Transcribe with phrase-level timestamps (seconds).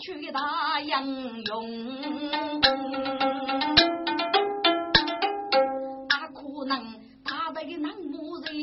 [0.00, 1.50] 有怕去大英勇。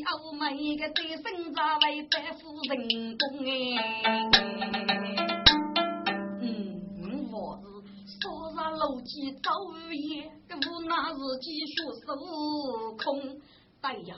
[0.09, 3.50] 欧美个对生在为百夫人工哎，
[6.42, 7.66] 嗯，我是
[8.22, 8.22] 少
[8.56, 11.73] 杀楼基早午夜，个无奈自己学
[12.06, 12.16] 受
[12.95, 13.42] 空。
[13.81, 14.16] 对呀，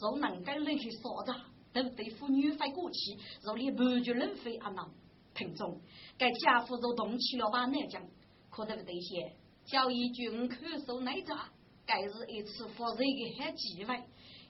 [0.00, 1.34] 若能够人去少杀，
[1.72, 4.88] 都对妇女费过气，若连半句人费阿闹。
[5.34, 5.80] 听众，
[6.18, 8.02] 该家父都动起了把难讲，
[8.50, 9.32] 可得不得些？
[9.64, 11.48] 叫一军看守内扎，
[11.86, 14.02] 该是一次发生的好机会。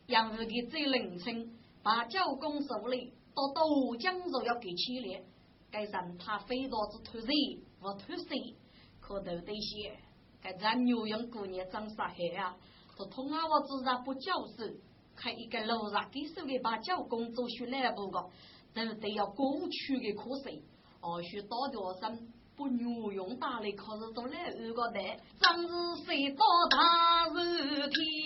[0.06, 5.22] 杨武的最冷清，把教工手里到都江若要给起来，
[5.70, 7.28] 该让他飞刀子突人
[7.80, 8.28] 我突死，
[9.00, 9.96] 可都得些。
[10.40, 12.56] 该咱牛羊姑娘长啥黑啊？
[12.96, 14.64] 说同啊我自然不教授，
[15.14, 18.30] 开一个路上给手里把教工做出来不个，
[18.74, 20.62] 都得要过去的可惜。
[21.02, 22.16] 或许大学生
[22.56, 25.00] 不牛用大的，可是都来二个的，
[25.40, 28.22] 真是谁到大事体。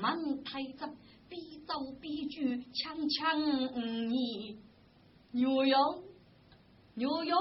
[0.00, 0.88] 门太窄，
[1.28, 3.38] 必走必拒，强强
[4.08, 4.58] 你
[5.32, 5.98] 牛羊
[6.94, 7.36] 牛羊，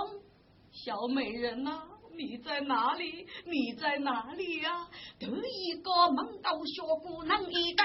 [0.72, 1.84] 小美人呐，
[2.18, 3.26] 你在哪里？
[3.46, 4.88] 你在哪里呀？
[5.20, 7.84] 头一个门道小姑能一个，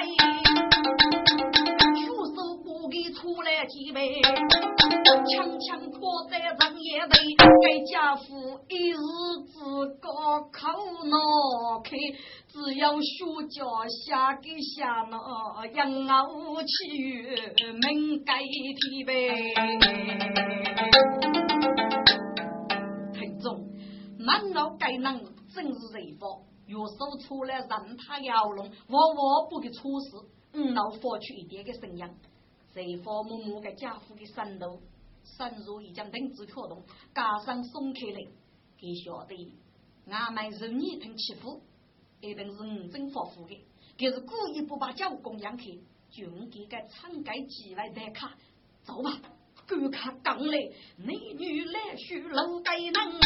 [2.04, 7.16] 出手不给出来几杯，强强迫在人也得，
[7.62, 8.24] 给家父
[8.68, 8.96] 一日
[9.46, 9.54] 之
[10.00, 10.68] 高口
[11.04, 11.90] 闹开。
[12.48, 13.64] 只要学家
[14.06, 15.16] 下给下那
[15.74, 17.36] 养儿气语
[17.82, 19.12] 门改天呗。
[24.24, 25.22] 满脑该能
[25.54, 26.26] 真是人法，
[26.66, 30.16] 若手出来让他摇弄，我我不给处事，
[30.54, 32.08] 五脑发出一点个声音，
[32.72, 34.80] 谁方默默个家父的神路，
[35.24, 36.82] 深入已将定止可动，
[37.14, 38.26] 加上松开来，
[38.78, 39.54] 给晓得
[40.08, 41.62] 俺们人你听欺负。
[42.20, 43.66] 一定是五真发福的，
[43.98, 45.78] 就是故意不把教供养去，
[46.10, 48.32] 就给个敞开几万代卡，
[48.82, 49.20] 走吧，
[49.66, 50.58] 赶卡刚来，
[50.96, 53.20] 美女来续楼盖能，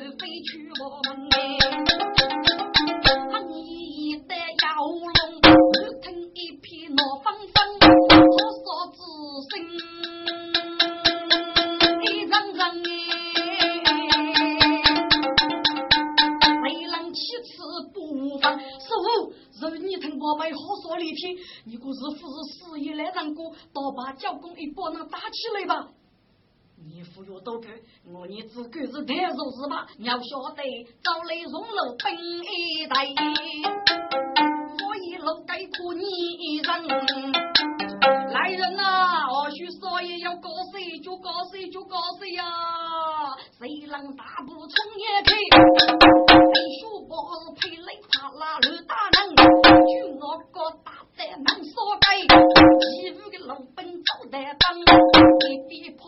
[0.00, 1.36] 飞去我们哎，
[3.30, 5.10] 满一的摇龙，
[6.00, 6.04] 听
[6.34, 8.98] 一片闹风风，多少之
[9.50, 9.52] 声。
[20.24, 21.36] 我们好说离天，
[21.66, 25.88] 你故是不是事业来人过，倒把教工一把那打起来吧。
[27.22, 27.70] 你忽悠多看，
[28.12, 29.86] 我你只管是太弱是吧？
[29.96, 30.62] 你要晓得，
[31.04, 33.06] 早来荣楼分一代，
[34.76, 36.02] 所以楼盖苦你
[36.56, 36.68] 人。
[38.32, 42.42] 来人呐，或许少爷要告谁就告谁就告谁呀，
[43.56, 45.30] 谁能大步冲也去？
[46.52, 47.14] 飞书包
[47.60, 49.30] 配雷塔拉吕大能，
[49.86, 53.54] 军我个大胆能说该，其余的老
[54.22, 56.04] 兵走在当，一边跑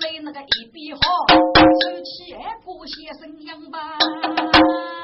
[0.00, 4.97] 来那个一边好，手起二破先生样吧。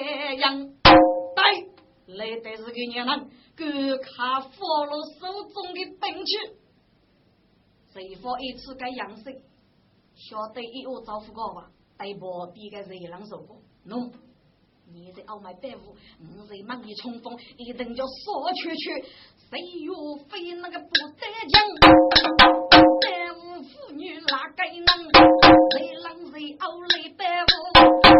[0.00, 0.68] 个样。
[1.36, 6.30] 对，来的是个娘人，赶快放了手中的兵器。
[7.92, 9.22] 谁发一次个样式，
[10.14, 11.70] 晓得一窝招呼个吧？
[11.96, 14.12] 对旁边个人能说过，侬。
[14.92, 19.02] 你在傲慢拜舞，你在猛里冲锋，一顿叫说去去，
[19.48, 22.63] 谁又非那个不得劲？
[23.62, 24.88] 妇女哪该能？
[25.70, 27.46] 谁冷谁傲来白我，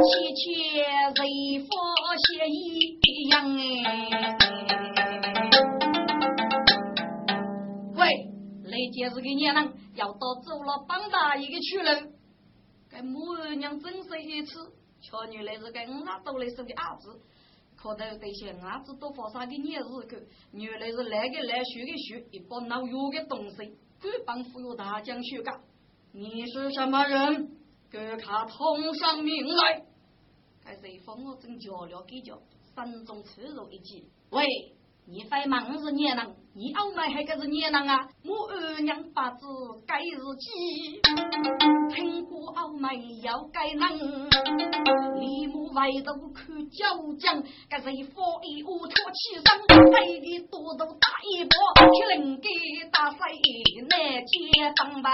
[0.00, 0.42] 妻妾
[1.16, 1.18] 谁
[1.60, 1.66] 佛
[2.22, 3.60] 写一样哎。
[7.96, 8.02] 喂，
[8.64, 12.02] 雷姐是个娘人，要到走了帮大一个去了。
[12.90, 17.20] 该母儿娘真是一次，瞧女来是该五十多来生的儿子。
[17.84, 20.16] 可得这些伢子都发啥个孽事去？
[20.52, 23.56] 原来是来个来学个学，一帮闹药的东西，
[24.00, 25.60] 敢帮忽悠大将学个？
[26.12, 27.50] 你是什么人？
[27.90, 29.84] 给他通上名来！
[30.64, 32.40] 该谁封我正叫了给叫，
[32.74, 34.46] 心中刺肉一记：喂！
[35.06, 38.08] 你非忙是孽人，你傲慢还个是孽人啊！
[38.24, 39.44] 我二娘八字
[39.86, 40.08] 该是
[40.40, 40.98] 鸡，
[41.94, 43.80] 听过傲慢要该人。
[45.20, 46.86] 李母外头看交
[47.20, 49.44] 将，该是一佛一乌托起身，
[49.92, 51.52] 来的多头打一波，
[51.92, 52.48] 去能给
[52.90, 53.18] 打死
[53.90, 55.10] 那街坊吧。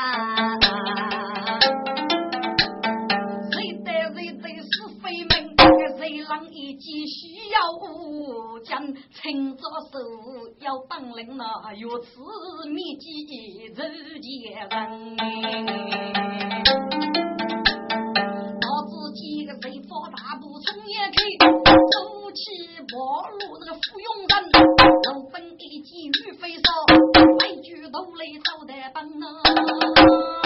[6.11, 9.63] 为郎一计需要武将，趁着
[9.93, 9.99] 手
[10.59, 11.45] 要当领那
[11.81, 12.09] 如此
[12.69, 13.81] 秘籍自
[14.21, 14.67] 己人。
[18.59, 21.95] 我自己个贼发大步冲也去，走
[22.33, 22.41] 起
[22.91, 24.33] 马路那个芙蓉人，
[25.05, 26.65] 老本一计玉飞烧，
[27.39, 30.40] 来举头来朝的帮啊。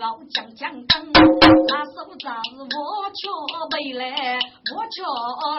[0.00, 2.64] 老将将等，那手杖我
[3.12, 3.28] 却
[3.70, 4.38] 没来，
[4.74, 5.04] 我却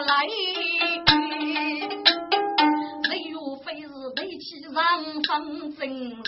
[0.04, 0.26] 来，
[3.04, 3.86] 谁若非是
[4.16, 6.22] 背起上方真人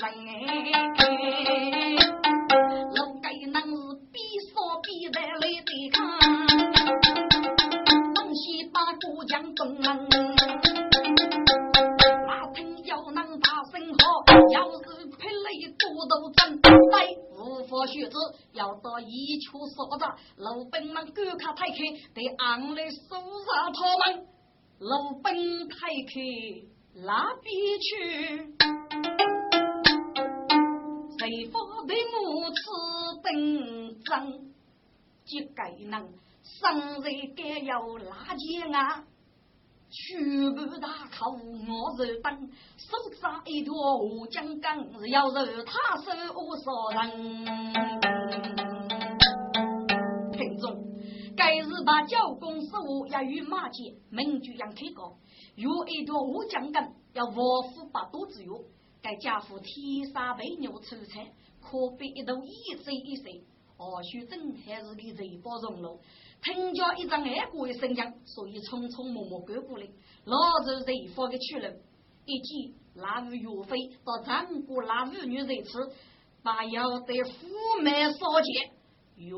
[21.05, 21.85] 老兵们赶快退开，
[22.15, 24.27] 得俺来搜查他们。
[24.79, 25.77] 老兵退
[26.09, 26.15] 开
[27.03, 27.85] 哪边去？
[31.19, 32.57] 谁发的母子
[33.23, 33.29] 等
[34.05, 34.11] 争？
[35.27, 35.61] 就该
[35.91, 36.09] 能
[36.43, 39.05] 生人该要拉钱啊！
[39.91, 44.79] 全部大口我是等，手上一条乌江杆，
[45.11, 46.71] 要是他手无杀
[47.03, 48.74] 人。
[51.37, 55.17] 该日把教公手也与马杰名句样开高，
[55.57, 58.53] 有一条乌江杆，要卧虎八肚子药，
[59.03, 63.45] 该家父天杀为牛出菜，可比一头一岁一岁，
[63.77, 65.99] 二叔真还是个人包容了。
[66.43, 67.97] 听见一张爱国的声音，
[68.27, 69.87] 所以匆匆忙忙赶过来。
[70.25, 71.71] 老子在发个去了，
[72.27, 75.93] 一见那位岳飞到张国那妇女在此，
[76.43, 78.71] 把要得驸马烧钱，
[79.17, 79.33] 岳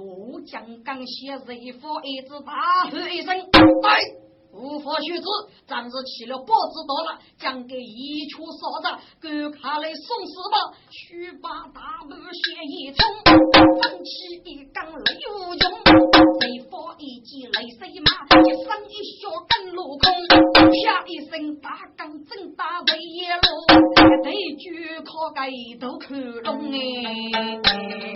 [0.46, 4.00] 将刚写着一副一字大喝一声，来。
[4.59, 5.26] 无法学子，
[5.66, 10.73] 暂时起了报纸到了，将给一处所长，赶快来送死吧！
[10.90, 13.04] 须把大步血一冲，
[13.83, 14.97] 奋起一杆泪
[15.28, 15.71] 无穷，
[16.40, 20.09] 雷发一击雷水马，一声一笑更落空，
[20.73, 23.45] 下一声大钢正大为野路，
[24.25, 28.15] 对句可该都看懂哎。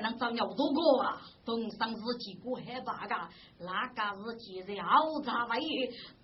[0.00, 1.20] 能长鸟多高啊？
[1.44, 3.28] 东山是几个害怕噶，
[3.60, 5.60] 那个是几日好茶位，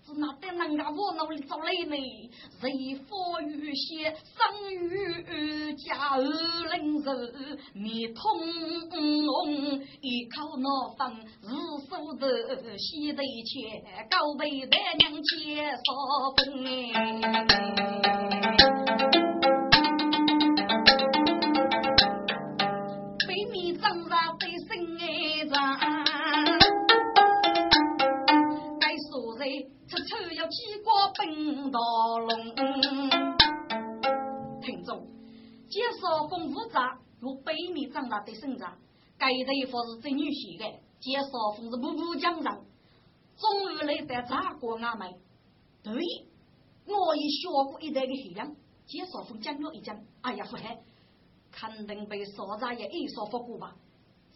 [0.05, 1.97] 只那得人家我努力做来呢？
[2.61, 8.23] 谁富裕些，生于家儿邻人，面通
[8.91, 11.47] 红，一口闹饭，日
[11.89, 15.79] 收的西头钱，高背带娘接少
[16.37, 16.63] 分
[31.71, 31.79] 道
[32.19, 32.55] 龙，
[34.61, 35.07] 听众，
[35.69, 38.79] 介绍丰富杂，有北面长大的生长，
[39.19, 40.65] 该一副是真女婿的，
[41.01, 42.65] 介绍风是步步江上，
[43.37, 45.17] 终于来在咋过阿妹？
[45.83, 45.93] 对，
[46.87, 48.55] 我已学过一代的黑样，
[48.87, 50.79] 介绍风讲了一讲，哎呀，不嗨，
[51.51, 53.75] 肯定被少杂也一说不过吧？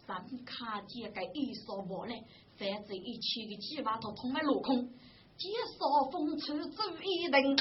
[0.07, 2.23] 三卡姐个一说无来，
[2.57, 4.87] 反正一切的计划都通了落空。
[5.35, 7.57] 介绍风出走一人，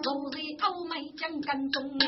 [0.00, 0.38] 坐在
[0.68, 2.06] 欧美江干中哎，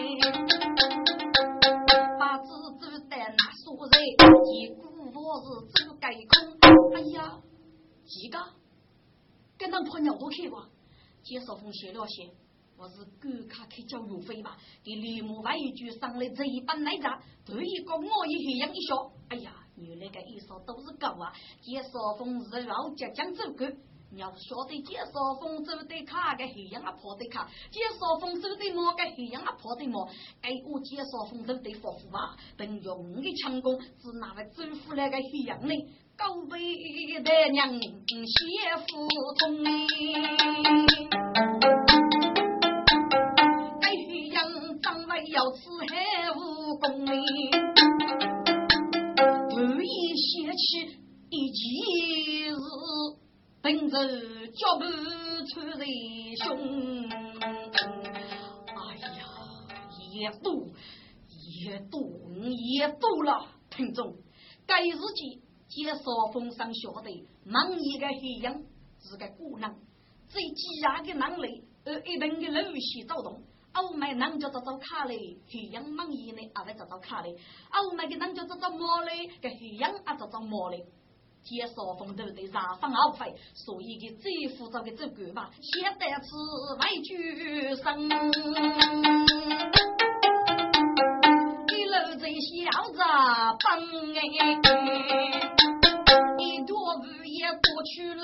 [2.21, 2.49] 把子
[2.81, 4.01] 走的那所人，
[4.55, 5.47] 一股我是
[5.85, 6.31] 走盖空。
[6.95, 7.43] 哎呀，
[8.07, 8.39] 几个
[9.59, 10.69] 跟那破鸟都去吧？
[11.25, 12.31] 介绍风写了写，
[12.79, 14.57] 我是赶卡去交邮费吧？
[14.85, 17.11] 给李木外一句上来这一般来着，
[17.45, 19.53] 对一个我一黑样一笑，哎呀！
[19.75, 21.33] 原来个一说都是狗啊！
[21.61, 23.65] 介绍风是老家讲走狗，
[24.13, 30.05] 你要晓得介绍风走的卡个黑羊啊破的卡，介绍风走的毛个黑羊啊破的毛，
[30.43, 35.75] 哎我介绍风走的佛父啊，等用的强攻是那位走夫那个黑羊呢？
[36.17, 36.61] 高贵
[37.23, 39.09] 的娘谢福
[39.39, 39.65] 通
[45.29, 45.95] 羊长来要吃黑
[46.35, 47.13] 武功哎。
[50.61, 50.63] 起
[51.31, 52.59] 一件事，
[53.63, 53.95] 本着
[54.49, 54.85] 脚步
[55.47, 55.87] 穿人
[56.43, 56.47] 胸。
[58.67, 59.21] 哎呀，
[60.13, 60.47] 也多
[61.63, 62.01] 也多
[62.51, 64.17] 也多了，听众。
[64.67, 67.11] 该日记介绍封上晓得，
[67.45, 68.61] 忙一个黑羊
[69.01, 69.77] 是个姑娘，
[70.29, 73.43] 最挤压的能力，而一顿的露西躁动。
[73.79, 77.37] 欧美人叫做做卡嘞，黑羊忙伊呢，阿会做做卡嘞。
[77.71, 80.85] 欧美的人叫做做毛嘞，个黑羊啊做做毛嘞。
[81.45, 86.27] 介绍风头的上方奥费，所以个最复杂的这个吧，现在是
[86.81, 88.11] 外举生。
[91.69, 93.67] 一路在小子奔
[94.17, 94.21] 哎，
[97.39, 98.23] 乌叶过去了。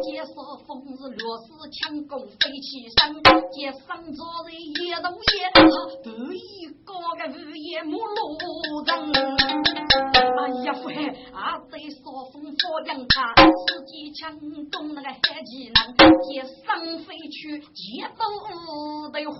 [0.00, 0.32] 介绍
[0.66, 3.20] 风是落石强攻飞起身，
[3.52, 4.16] 接上着
[4.48, 5.52] 人一动也，
[6.02, 6.40] 得意
[6.82, 8.38] 高个日夜木路
[8.86, 8.88] 人。
[10.16, 10.94] 哎呀，父海
[11.32, 12.00] 啊，在少
[12.32, 13.34] 风佛扬他，
[13.66, 18.22] 自己强攻那个海技能，接上飞去接都
[19.10, 19.36] 得花，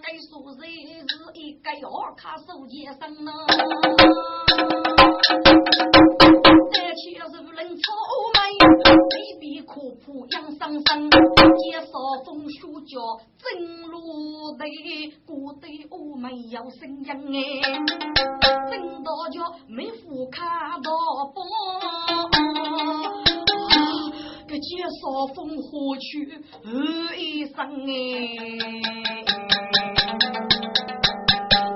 [0.00, 0.64] 该说人
[1.06, 1.84] 是一个要
[2.16, 3.30] 卡手接上呢。
[7.02, 7.82] 这却是不能臭
[8.34, 8.38] 美，
[8.84, 11.08] 未必可破养生生。
[11.08, 11.88] 介绍
[12.26, 13.00] 风书教
[13.38, 13.96] 真路
[14.58, 14.66] 的，
[15.24, 17.16] 古代我们要声音哎，
[18.70, 20.46] 真到叫没福看
[20.82, 20.90] 到
[21.34, 21.40] 宝，
[24.46, 26.04] 这介绍风何去
[26.62, 27.56] 何一生
[27.88, 27.90] 哎。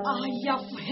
[0.04, 0.08] 哎
[0.44, 0.82] 呀，父海，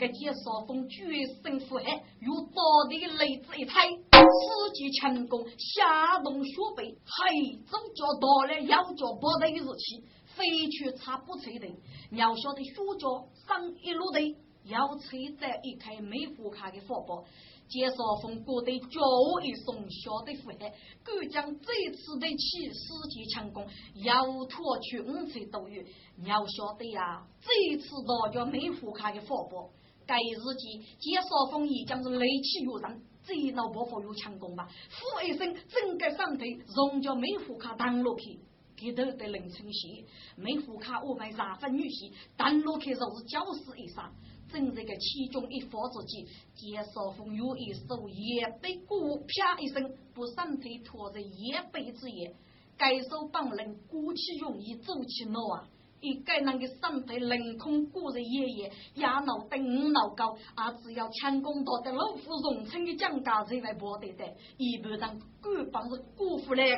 [0.00, 1.04] 这介绍风决
[1.42, 1.84] 胜父海，
[2.22, 2.96] 有道的。
[3.18, 9.46] 雷子一踩，刺激强攻，下动雪背，嘿，走脚到了腰脚不的。
[9.48, 11.66] 日期，飞去插不吹的，
[12.12, 14.20] 要晓得雪脚上一路的，
[14.64, 16.80] 要吹在一开美福卡的。
[16.88, 17.22] 火爆。
[17.68, 20.34] 介绍风过得叫我一送小的。
[20.36, 20.72] 福海，
[21.04, 22.26] 敢将这次的。
[22.26, 23.66] 起世界强攻，
[23.96, 25.82] 要脱去五彩都有。
[26.16, 29.20] 你要晓得呀，这次大家美福卡的。
[29.20, 29.68] 火爆，
[30.10, 34.68] 该日记介绍风已将是雷气如人，这一脑包袱有强攻吧？
[34.90, 38.40] 呼一声，整个上头融叫美福卡当落去，
[38.76, 44.12] 给头的凌晨些，美福卡我们三分女婿，当落去若是教死一杀。
[44.50, 46.26] 正这个其中一方之际，
[46.56, 52.34] 介绍风有一手也被鼓啪一声，不闪腿拖着夜背之夜，
[52.76, 55.68] 该手帮人鼓起容易走起路啊！
[56.00, 64.24] 一个那个闪腿凌空过日爷爷，压脑登五老高，啊只要强攻到的老夫荣称的蒋家才会博得的，
[64.56, 66.76] 一般上官帮是辜负来个。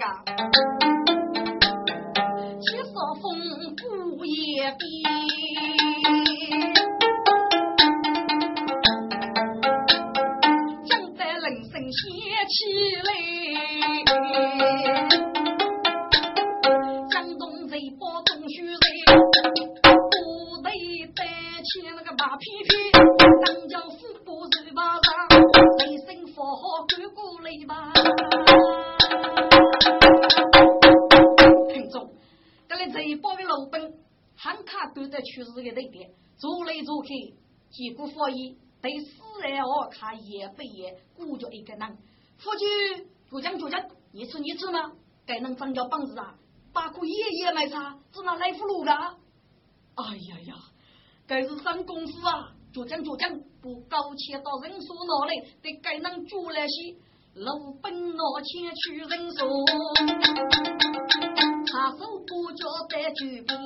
[2.60, 5.01] 介绍风不也比。
[42.52, 42.68] 夫君，
[43.30, 43.80] 就讲就讲，
[44.12, 44.92] 你吃你吃吗？
[45.24, 46.34] 该能长脚棒子啊！
[46.74, 48.92] 把个爷爷买茶，只拿来福禄的。
[48.92, 50.54] 哎呀呀，
[51.26, 52.52] 该是上功夫啊！
[52.74, 53.30] 就讲就讲，
[53.62, 56.94] 不高切到人数那里，得该能做那些。
[57.36, 59.38] 老本拿钱去人数，
[61.72, 63.58] 他手不叫在举边。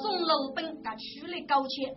[0.00, 1.94] 中老本该去了高切，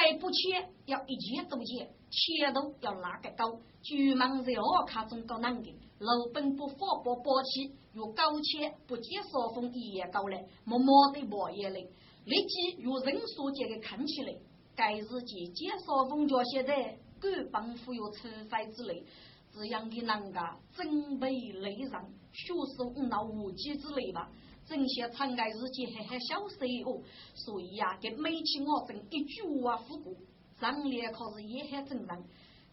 [0.00, 3.60] 该不切要一切都切，切都要哪个高？
[3.82, 11.86] 举忙在二卡中高难的，老本不发不包起，用高切不接少风也高嘞，默默的磨也嘞。
[12.24, 14.32] 立即用人数这个看起来，
[14.74, 19.04] 该日记介绍风家现在各帮富有吃饭之类，
[19.52, 21.30] 这样的人家准备
[21.60, 22.02] 内上，
[22.32, 24.30] 学手那无稽之类吧。
[24.70, 27.02] 这些长盖日记还还小事哦，
[27.34, 30.14] 所以呀，给每期我整一句话复过，
[30.60, 32.22] 上联可是也很正常。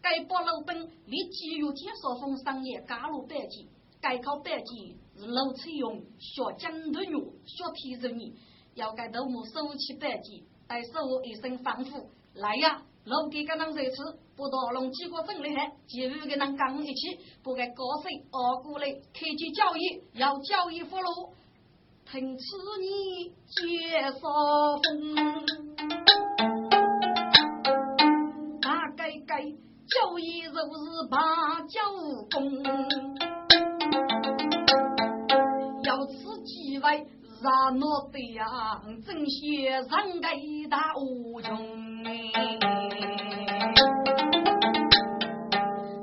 [0.00, 3.68] 该把老本立即用介绍风商业加入百集，
[4.00, 8.32] 该考百集是老采用学讲的用，学提人你。
[8.74, 10.92] 要该头目收起白鸡，待手
[11.24, 12.80] 一声吩咐，来呀！
[13.04, 13.96] 老给个人热吃，
[14.36, 21.32] 不多弄几个分厉害，几五个人刚一起，不该高声二过来，开启交易，要交易俘虏，
[22.10, 22.42] 听此
[22.80, 24.18] 你介绍
[24.82, 24.88] 风，
[28.62, 30.56] 大概该交易就是
[31.10, 31.82] 把交
[32.32, 32.40] 公，
[35.84, 37.06] 要吃几位。
[37.40, 39.86] 让我的呀，真些人
[40.20, 40.34] 该
[40.68, 41.54] 大无穷
[42.04, 42.08] 哎。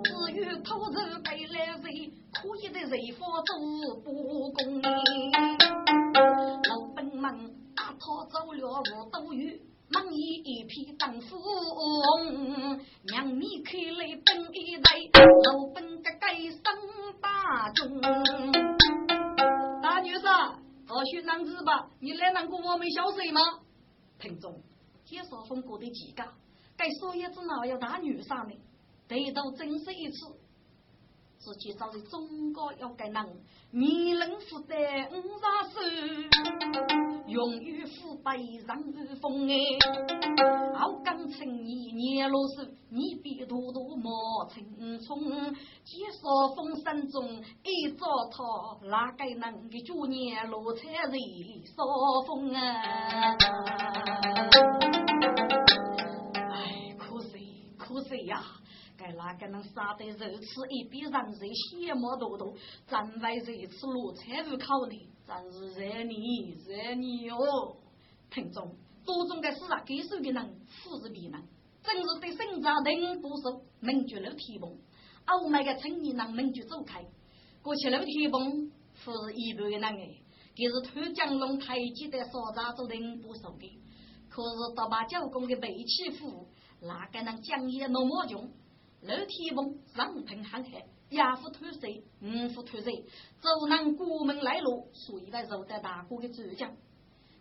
[0.01, 3.51] 至于偷走该来谁，可以的谁方做
[4.01, 4.07] 不
[4.53, 4.81] 公
[8.05, 9.59] 大套走了无斗鱼，
[9.89, 12.80] 忙一一批当富翁，
[13.12, 14.91] 让你开来本一代，
[15.25, 16.62] 老本个该升
[17.19, 17.99] 大中。
[19.82, 20.21] 大女士。
[20.88, 23.41] 我学男子吧，你来难过我们小水吗？
[24.19, 24.62] 听众，
[25.03, 26.23] 介绍风过的几个，
[26.77, 28.56] 该说也只哪有大女上呢？
[29.08, 30.27] 得到真实一次。
[31.45, 33.23] 自己找的中国要该能，
[33.69, 36.27] 你能负担五十岁，
[37.27, 39.53] 永远腐败让日风哎。
[40.73, 45.21] 好刚成你年老时，你别多多莫青葱。
[45.84, 51.13] 介绍风山中一早他，哪个能给九年老菜人
[51.67, 51.84] 少
[52.25, 53.38] 风啊？
[56.34, 58.41] 哎，可惜可惜呀！
[58.97, 62.53] 该哪个能杀得肉吃一笔让人羡慕多多，
[62.88, 65.10] 真为如此落菜无考呢？
[65.27, 67.75] 真是热你热你哦！
[68.29, 71.43] 听众，多种的是啊，给手的人富是别人，
[71.84, 74.77] 真是对生长人不熟，门绝楼梯崩，
[75.43, 77.03] 我们个城里人门就走开，
[77.62, 78.71] 过去楼梯崩，
[79.03, 80.21] 不是一般的人哎，
[80.55, 83.79] 就是偷江龙台阶的所长做人不熟的，
[84.29, 86.47] 可是到把教工的背起负，
[86.81, 88.47] 哪个能讲也那么穷？
[89.06, 93.06] 楼梯崩，上平喊海，亚夫脱水，五夫脱水，
[93.39, 96.76] 走南国门来路，所以来受得大哥的主讲。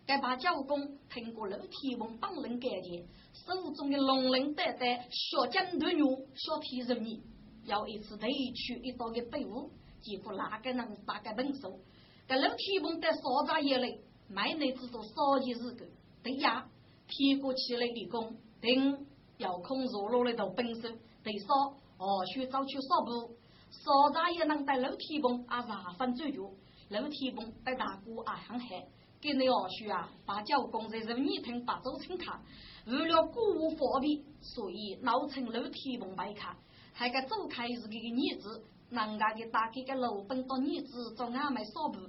[0.05, 7.23] 该把教工通过楼梯崩帮人改建，手中的龙鳞带带小江头牛，小皮肉泥，
[7.63, 11.79] 要一次提取一道的废物，结果哪个能打个本手？
[12.27, 15.87] 该楼梯崩在烧炸夜里，买内制作烧鸡日个，
[16.21, 16.69] 对呀，
[17.07, 19.05] 提过起来的工，等
[19.39, 20.89] 要空入落的都本手。
[21.25, 21.53] 得烧，
[21.97, 23.35] 哦，需早去烧布，
[23.71, 26.43] 烧炸也能带楼梯崩啊，茶分最脚，
[26.89, 28.85] 楼梯崩带大锅啊，很黑。
[29.19, 32.39] 给你二叔啊，把教工在任意厅把走请卡，
[32.85, 36.55] 为了鼓舞货币，所以闹成楼梯崩白卡，
[36.93, 41.99] 还个走开是给个女子，人家给打给个楼本到女子找俺们烧布，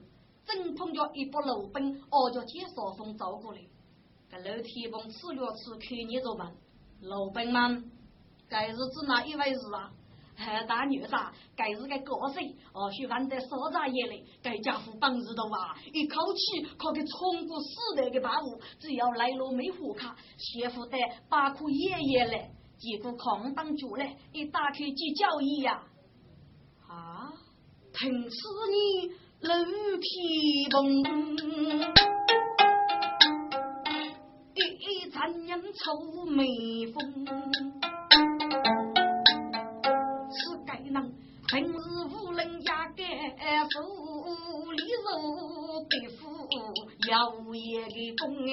[0.44, 3.60] 正碰着一波楼本，哦叫介绍风走过来，
[4.30, 6.52] 个楼梯崩吃了吃，看你怎办？
[7.00, 7.90] 楼本们。
[8.48, 9.90] 该日子哪一回事啊？
[10.38, 12.40] 哎，大女婿，该日个高手，
[12.74, 20.98] 哦，去玩在烧炸业里，该家伙本事的哇，一口气可给冲过四代的把物，只要来了没户卡，媳妇带
[21.30, 25.82] 八颗爷爷来，结果空当主来，一打开就交易呀！
[26.86, 27.32] 啊，
[27.94, 28.36] 疼死
[28.70, 29.08] 你
[29.40, 29.54] 楼
[29.96, 31.02] 梯崩，
[34.54, 37.24] 一一残阳愁眉峰。
[41.48, 43.06] 平日无人家干
[43.70, 46.48] 富，里头背负
[47.08, 48.50] 要业的功哎。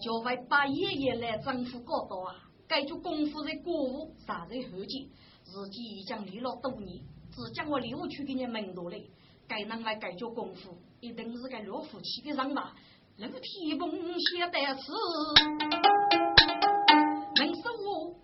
[0.00, 2.36] 叫为把爷爷来丈夫搞到啊，
[2.68, 5.10] 该就功夫在过午，啥在后期，
[5.42, 9.10] 自己已经离了多年，只将我留去给你门路嘞。
[9.48, 12.72] 该能来改做功夫，一定是个老夫妻的人吧？
[13.16, 14.92] 楼梯梦写得词，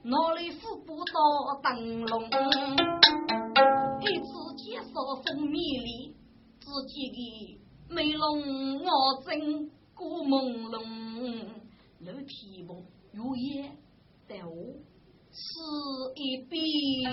[0.02, 2.24] 是我哪里扶不到灯笼？
[4.00, 4.88] 一次介绍
[5.24, 6.16] 风迷离，
[6.58, 7.60] 自己的
[7.90, 8.88] 美容我
[9.24, 10.80] 真古朦胧。
[12.00, 12.82] 楼梯梦
[13.12, 13.76] 如烟
[14.26, 14.50] 在我
[15.32, 15.60] 是
[16.14, 17.04] 一笔，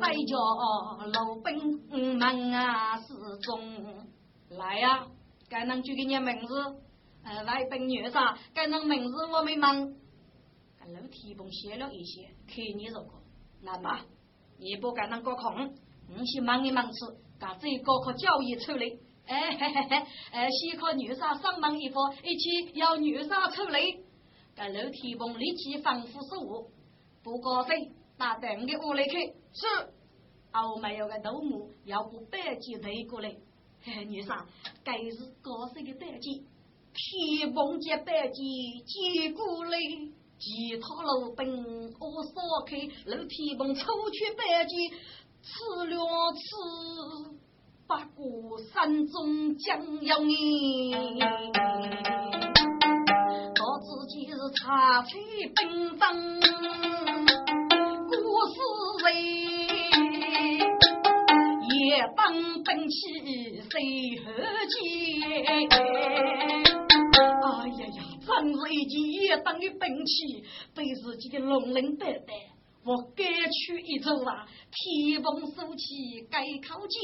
[0.00, 0.38] 再叫
[1.12, 4.06] 老兵们啊始终。
[4.48, 5.06] 来呀，
[5.50, 6.76] 该能举给你名字，
[7.28, 8.38] 呃，来本女啥？
[8.54, 9.78] 该能名字我没忙。
[9.84, 13.20] 楼梯棚写了一些，看你如何。
[13.60, 14.00] 那么，
[14.58, 15.54] 你不该能高考，
[16.08, 18.86] 你先忙一忙次，把这高考教育出来。
[19.26, 23.78] 哎嘿嘿嘿，呃，先考女啥上门一方，一起要女啥出来。
[24.54, 26.70] 该楼梯棚立即吩咐事务，
[27.22, 29.18] 不高兴，打等的屋里去。
[29.52, 29.92] 是，
[30.50, 33.36] 后面有个头目要不白鸡推过来。
[34.06, 34.34] 女生，
[34.82, 36.46] 该是高升的代际，
[37.00, 39.78] 天蓬接白鸡接过来，
[40.36, 42.32] 其他路兵我扫
[42.66, 44.88] 开，楼天蓬抽去白鸡，
[45.40, 45.52] 吃
[45.86, 45.96] 了
[46.34, 46.44] 吃，
[47.86, 50.92] 不过山中将要你，
[53.54, 55.20] 我自己是茶水
[55.54, 56.40] 冰灯，
[58.08, 58.12] 故
[58.50, 58.54] 事
[59.04, 59.06] 人
[61.70, 62.18] 也当。
[62.68, 62.96] 兵器
[63.70, 63.72] 谁
[64.22, 64.26] 和
[64.68, 64.76] 解？
[67.48, 72.34] 哎呀呀，真是一件一等的兵器，被自己的龙鳞带带，
[72.84, 74.46] 我该去一走啊！
[74.70, 77.00] 天崩收起该靠近，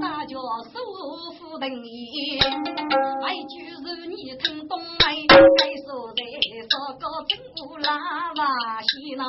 [0.00, 0.34] 大家
[0.72, 2.38] 舒服等你。
[2.40, 5.26] 来句是你听懂没？
[5.28, 6.20] 该说的
[6.70, 7.88] 说个真不拉
[8.34, 9.22] 瓦西呐。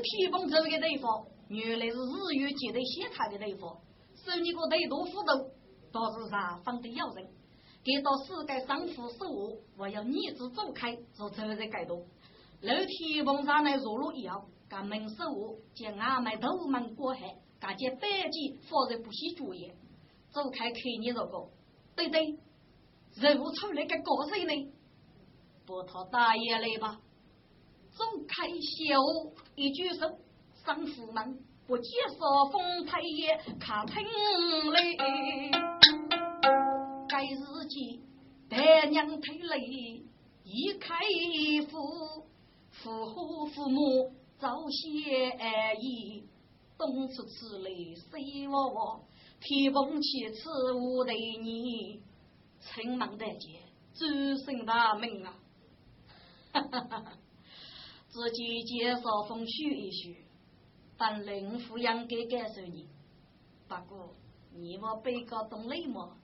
[0.00, 1.10] 天风走的地方，
[1.48, 3.76] 原来是日月结的写他的地方。
[4.14, 5.50] 收你个太多斧头，
[5.92, 7.26] 倒是啥放的要人。
[7.82, 12.04] 给到世界上府事务，我要逆子走开，是走在改动。
[12.60, 19.72] 楼天风上来入路以后，干门事务将俺们头门过海，干见百计放在不惜主意，
[20.30, 21.48] 走开看你这个，
[21.96, 22.36] 对对，
[23.14, 24.72] 任务出来个高谁呢？
[25.64, 27.00] 不讨大爷来吧。
[27.92, 30.18] 总开笑，一举手，
[30.68, 34.04] 上府门，不接受风太爷看听
[34.70, 34.98] 嘞。
[37.08, 38.02] 该日记，
[38.50, 40.02] 爹娘推泪，
[40.44, 40.94] 一开
[41.70, 42.26] 腹，
[42.70, 45.30] 父父父母早谢
[45.80, 46.24] 意，
[46.76, 49.00] 东吃吃嘞西窝窝，
[49.40, 52.02] 天崩起此无对你，
[52.60, 53.62] 青忙得见，
[53.94, 54.06] 周
[54.44, 55.34] 身大命啊！
[56.52, 57.12] 哈哈哈哈。
[58.10, 60.16] 自己介绍风许一许，
[60.98, 62.88] 但林抚养给感受你。
[63.68, 64.14] 不过
[64.52, 66.16] 你我被告懂礼貌，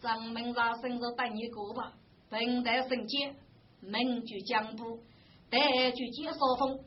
[0.00, 1.94] 张门大生日等你过吧。
[2.28, 3.34] 本代圣洁，
[3.80, 4.98] 名居江部，
[5.48, 6.80] 代居介绍风，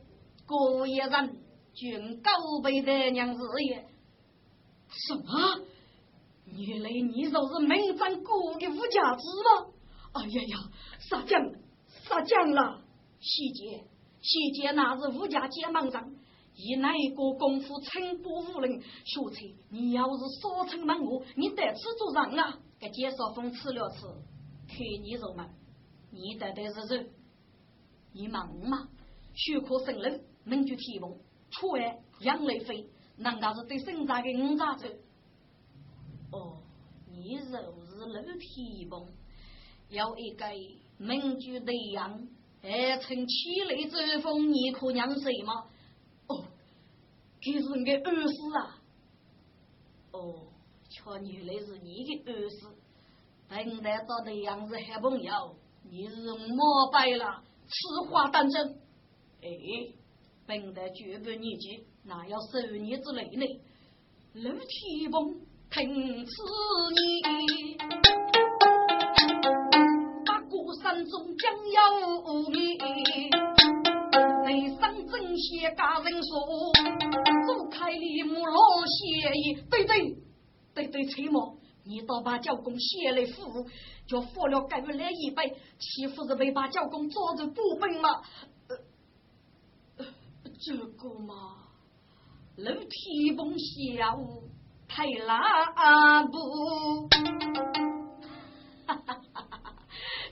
[0.46, 1.36] 过一人
[1.72, 2.30] 君高
[2.62, 3.88] 辈的娘子也。
[4.88, 5.64] 什么？
[6.44, 9.72] 原来你就是名张国的吴家子吗？
[10.12, 11.40] 哎呀呀，杀将
[11.88, 12.82] 杀将了，
[13.20, 13.84] 细节。
[14.20, 16.14] 西街那是吴家结盟上，
[16.64, 18.80] 以哪一个功夫称不无人？
[19.04, 22.56] 学才，你要是少称门我，你得吃做人啊！
[22.78, 24.06] 给介绍风吃了吃，
[24.68, 25.48] 看你肉嘛，
[26.12, 27.04] 你得得是肉，
[28.12, 28.88] 你忙吗？
[29.34, 31.18] 血可生人，能就提风，
[31.50, 34.86] 出外养雷飞，难道是对生长的五杂子？
[36.30, 36.58] 哦，
[37.10, 39.08] 你肉是楼提风，
[39.88, 40.46] 要一个
[40.98, 42.28] 名句的样。
[42.62, 45.64] 哎，趁起来之风，你可娘谁吗？
[47.44, 48.78] 这是你的儿子啊！
[50.12, 50.46] 哦，
[50.88, 52.68] 瞧原来是你的儿子。
[53.48, 55.56] 本来到的样子好朋友，
[55.90, 58.78] 你是莫白了，此话当真？
[59.42, 59.48] 哎，
[60.46, 63.60] 本来绝不年纪，那要受你之累呢？
[64.34, 66.32] 楼梯风，听此
[67.24, 67.76] 言。
[70.82, 71.52] 山中将
[72.00, 72.78] 有你，
[74.44, 76.72] 内上正写家人说，
[77.46, 78.54] 走开李木老
[78.86, 80.16] 写意，对对
[80.74, 83.66] 对对，崔某，你到把教工写来付，
[84.06, 88.22] 就付了该月来一百，岂不是被把教工抓着不本吗？
[90.64, 91.34] 这个嘛，
[92.56, 94.44] 楼梯崩下午
[94.88, 97.08] 太拉不，
[98.86, 99.22] 哈哈。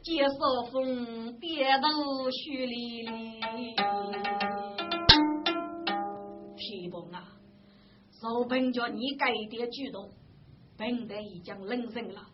[0.03, 3.41] 接受风跌头雪里里。
[6.57, 7.37] 天崩啊！
[8.11, 10.11] 受本叫你改点举动，
[10.79, 12.27] 本得已经冷静了。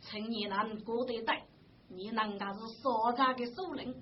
[0.00, 1.44] 趁你能过得带，
[1.88, 3.94] 你能家是所长的首领，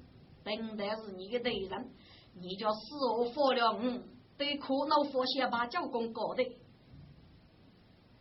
[0.44, 1.90] 本得是你的敌人，
[2.34, 2.80] 你叫死
[3.16, 4.02] 我活了我，
[4.36, 6.42] 对苦恼佛先把教功搞的。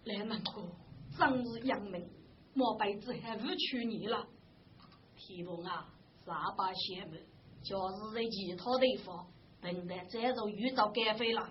[0.05, 0.63] 来能够
[1.17, 2.09] 正日扬名，
[2.53, 4.25] 莫被子还误取你了。
[5.19, 5.85] 提翁啊，
[6.25, 7.19] 啥把邪门，
[7.61, 9.27] 就是在其他地方，
[9.61, 11.49] 等待这种遇到改废了。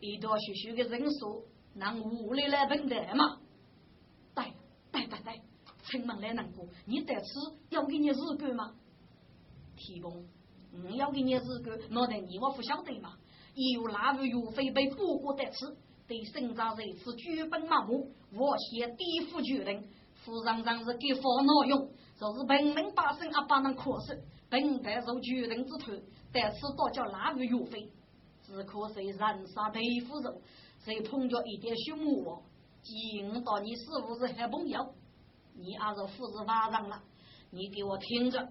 [0.00, 3.40] 一多许许的人数，能无力来分担吗？
[4.34, 4.44] 对
[4.92, 5.40] 对对对，
[5.84, 7.24] 城门来难过，你得吃
[7.70, 8.74] 要给你日干吗？
[9.76, 10.26] 提供，
[10.84, 13.14] 我要给你日干，那得你我不晓得吗？
[13.54, 15.78] 有哪位岳飞被不过得此？
[16.06, 19.82] 对省长这次举本麻木，我先地府决定，
[20.14, 24.14] 府上上是给发闹用，就是平民百姓阿不能可受，
[24.48, 25.94] 本代受决定之托，
[26.32, 27.92] 但此多叫哪位岳飞？
[28.42, 30.40] 只可谁人杀对付肉，
[30.84, 32.42] 谁碰着一点凶恶，
[32.82, 34.94] 惊到你是不是好朋友？
[35.54, 37.02] 你还是父子发上了，
[37.50, 38.48] 你给我听着，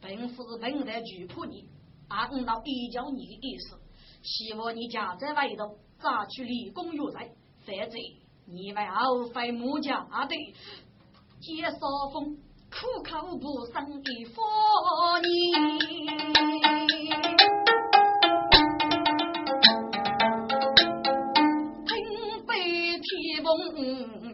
[0.00, 1.68] 本父子本来惧怕你，
[2.08, 3.80] 按到一教你的意思，
[4.22, 7.32] 希望你家在外头咋去立功入罪，
[7.64, 7.96] 否则
[8.44, 10.36] 你为后悔母家的
[11.40, 11.78] 接少
[12.12, 12.36] 风，
[12.70, 14.42] 苦口不生的佛
[15.22, 15.26] 你。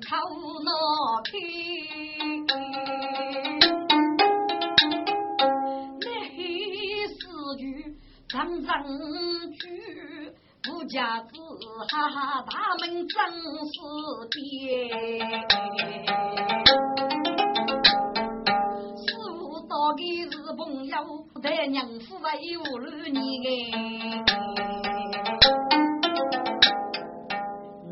[0.07, 0.11] 靠
[0.62, 0.68] 那
[1.25, 1.33] 开，
[6.01, 6.37] 那黑
[7.09, 7.12] 四
[7.57, 7.62] 句
[8.29, 8.68] 张张
[9.59, 9.62] 句，
[10.62, 11.33] 不家子
[11.90, 13.16] 哈哈大门真
[13.73, 13.75] 是
[14.31, 14.35] 变。
[20.31, 23.21] 是朋友，待娘夫为无路你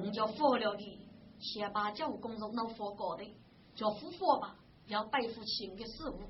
[0.00, 0.98] 你叫佛了的。
[1.40, 3.24] 先把教工作弄佛搞的，
[3.74, 6.20] 叫复活吧，要对付新的事物，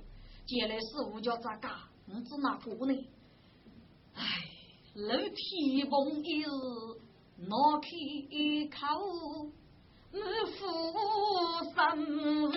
[0.46, 1.70] 接来事物叫咋干？
[2.06, 3.08] 不知哪个呢？
[4.14, 4.24] 唉，
[4.94, 6.46] 老天崩一日，
[7.36, 7.88] 拿开
[8.70, 8.86] 口，
[10.12, 10.58] 我负
[11.74, 11.76] 生
[12.50, 12.54] 日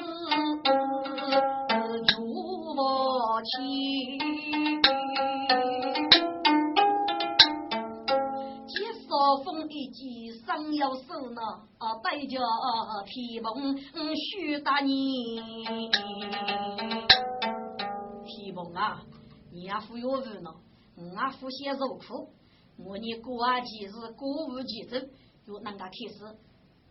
[2.04, 4.20] 祝我亲。
[9.44, 11.42] 风一急，上要手呢，
[11.78, 12.40] 啊，带着
[13.06, 13.76] 提棚
[14.16, 15.42] 许大你。
[18.24, 19.02] 提棚啊，
[19.52, 20.52] 你也富有福呢，
[20.96, 22.30] 我也富些肉苦。
[22.78, 24.98] 我你过啊，其实过无其走，
[25.48, 26.24] 有哪个开始？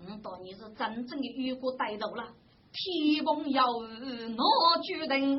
[0.00, 2.24] 我当你是真正的雨过带头了。
[2.76, 3.86] 天崩要我
[4.82, 5.38] 决定，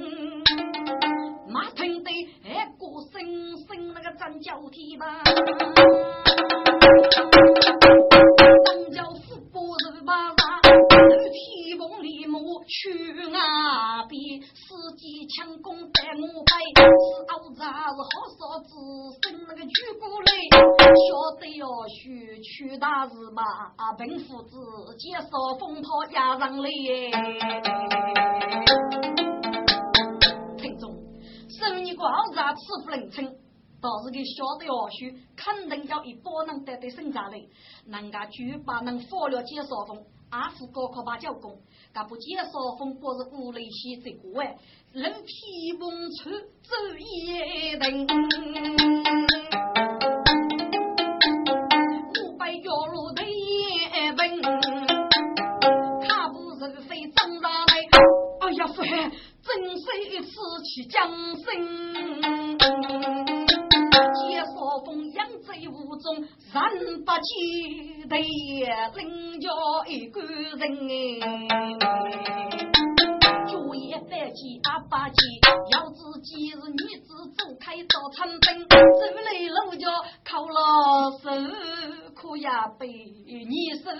[1.49, 2.09] 马听得
[2.45, 3.21] 哎过声
[3.67, 5.21] 声那个真叫天吧。
[12.67, 12.89] 去
[13.31, 16.51] 啊边，司机抢功带我背，
[16.81, 16.85] 是
[17.27, 18.69] 熬子还是好嫂子
[19.21, 20.33] 生那个举过来？
[20.49, 23.43] 晓得要去去大事嘛？
[23.77, 24.57] 啊，贫夫子
[24.97, 26.69] 接受风炮压上来。
[30.57, 30.91] 听众，
[31.59, 33.35] 生你个儿子吃不能称。
[33.81, 37.37] 倒是给晓得要许，肯定要一波能得得生下来，
[37.85, 40.03] 人家举把能发了介绍风，
[40.35, 41.57] 阿是高考把教工，
[41.93, 44.57] 他不介绍风不是五雷西这个哎，
[44.91, 48.05] 人皮蒙出走一等，
[52.19, 53.63] 五百条路的一
[54.17, 54.41] 本，
[56.05, 57.79] 他不是非张大来，
[58.41, 61.45] 哎呀，夫真是一次去江生。
[65.75, 66.23] 无中人
[67.03, 69.49] 不齐，对人家
[69.87, 70.93] 一个人哎，
[73.45, 75.17] 主业百计阿八计，
[75.73, 79.85] 要自己是女子走开早餐本，走来路就
[80.23, 80.57] 靠了
[81.21, 81.29] 手，
[82.15, 83.91] 可呀被你手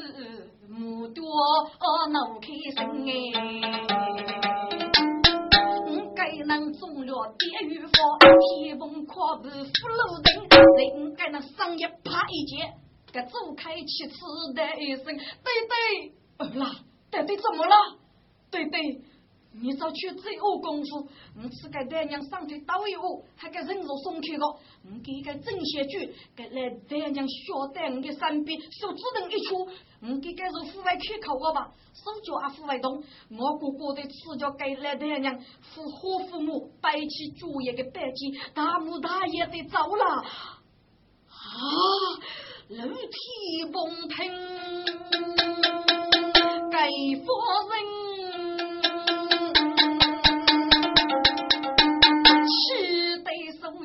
[0.70, 1.24] 目多
[2.12, 3.14] 恼开心哎。
[6.26, 7.92] 该能中了地狱佛，
[8.60, 9.60] 天崩跨不福禄
[10.24, 12.74] 人，人该能上一啪一截，
[13.14, 15.14] 该走开七次的一声，对
[15.70, 16.72] 对，儿啦，
[17.12, 17.76] 对对怎么了？
[18.50, 19.02] 对对，
[19.62, 24.46] 你早去做恶功夫，你此个爹娘上去刀一握，还给人肉送去个，
[24.84, 29.68] 你给个正邪剧，给来爹娘晓得你的身边，手指头一出，
[30.02, 40.06] 你给个是户外去口个吧，手脚啊户外动，我哥哥的赤脚给来爹娘父和父母摆起主业的白旗，大母大爷的走了，
[41.30, 41.40] 啊，
[42.68, 44.28] 楼梯崩腾，
[46.72, 47.26] 给夫
[47.72, 47.95] 人。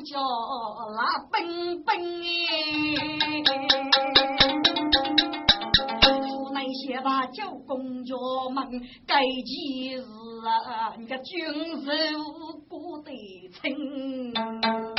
[0.03, 1.89] 叫拉奔奔
[6.01, 8.15] 哎，府内些把叫公家
[8.53, 10.01] 们该几日
[10.43, 10.95] 啊？
[10.97, 11.45] 你个军
[11.81, 11.91] 事
[12.67, 13.11] 不得
[13.53, 14.90] 称。